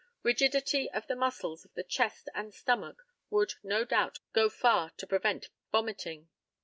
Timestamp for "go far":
4.33-4.89